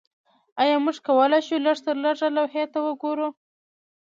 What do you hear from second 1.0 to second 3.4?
کولی شو لږترلږه لوحې ته وګورو